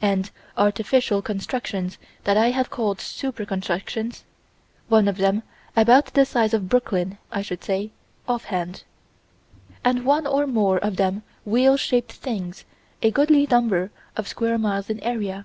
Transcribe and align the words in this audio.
And 0.00 0.30
artificial 0.56 1.20
constructions 1.20 1.98
that 2.22 2.36
I 2.36 2.52
have 2.52 2.70
called 2.70 3.00
"super 3.00 3.44
constructions": 3.44 4.22
one 4.86 5.08
of 5.08 5.16
them 5.16 5.42
about 5.76 6.14
the 6.14 6.24
size 6.24 6.54
of 6.54 6.68
Brooklyn, 6.68 7.18
I 7.32 7.42
should 7.42 7.64
say, 7.64 7.90
offhand. 8.28 8.84
And 9.84 10.04
one 10.06 10.28
or 10.28 10.46
more 10.46 10.78
of 10.78 10.94
them 10.94 11.24
wheel 11.44 11.76
shaped 11.76 12.12
things 12.12 12.64
a 13.02 13.10
goodly 13.10 13.48
number 13.50 13.90
of 14.16 14.28
square 14.28 14.58
miles 14.58 14.88
in 14.90 15.00
area. 15.00 15.44